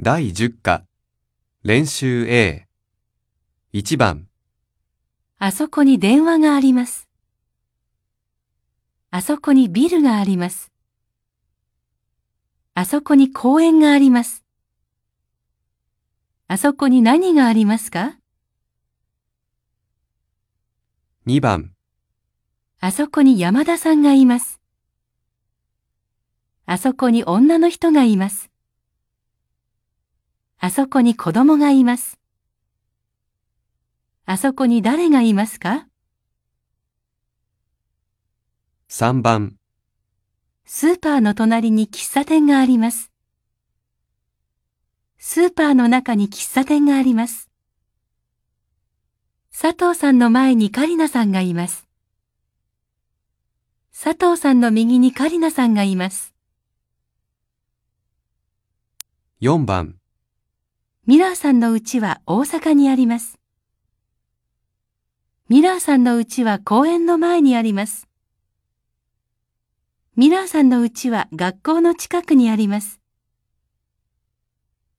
[0.00, 0.84] 第10課
[1.64, 2.68] 練習 A
[3.72, 4.28] 1番
[5.40, 7.08] あそこに電話があります。
[9.10, 10.70] あそこにビルがあります。
[12.74, 14.44] あそこに公園があります。
[16.46, 18.18] あそこに何がありますか
[21.26, 21.72] ？2番
[22.78, 24.60] あそこに山田さんがいます。
[26.66, 28.48] あそこに女の人がいます。
[30.60, 32.18] あそこに子供がいます。
[34.26, 35.86] あそこに誰がいますか
[38.88, 39.54] ？3番
[40.64, 43.12] スーパーの隣に喫茶店があります。
[45.18, 47.48] スーパーの中に喫茶店があります。
[49.56, 51.86] 佐藤さんの前にカリナさんがいます。
[53.92, 56.34] 佐藤さんの右にカリナさんがいます。
[59.40, 59.97] 4番
[61.08, 63.38] ミラーさんの家は大阪にあります。
[65.48, 68.06] ミラーさんの家は公園の前にあります。
[70.16, 73.00] ミラーさんの家は学校の近くにあります。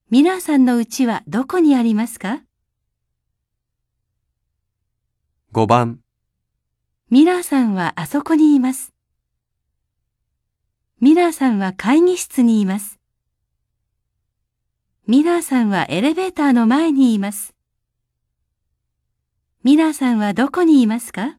[0.09, 2.41] ミラーさんの家はどこにありますか
[5.53, 5.99] ？5番
[7.11, 8.95] ミラーさんはあそこにいます。
[11.01, 12.98] ミラーさんは会議室にいます。
[15.09, 17.55] ミラーさんはエレベーターの前にいます。
[19.63, 21.38] ミラーさんはどこにいますか？